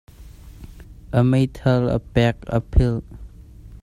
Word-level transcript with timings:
A 1.19 1.21
meithal 1.29 1.83
a 1.97 1.99
ṭek 2.13 2.37
a 2.57 2.59
phelh. 2.71 3.03